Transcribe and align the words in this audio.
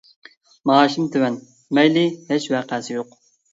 مائاشىم 0.69 1.09
تۆۋەن. 1.17 1.37
مەيلى 1.81 2.07
ھېچ 2.33 2.51
ۋەقەسى 2.57 2.93
يوق. 3.01 3.17